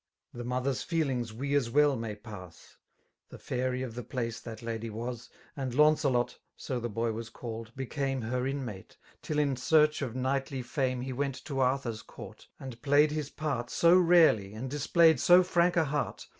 [0.33, 2.77] The mother's feelings we as well may pass:
[3.27, 5.29] ^ The fairy of the place that lady was.
[5.55, 10.63] And Launcelot (so the boy was c«dled) became Her inmate, tUl in search of knightly
[10.63, 15.43] fame He went to Arthur's court, and played his part So rarely, and displayed so
[15.43, 16.27] frank a heart.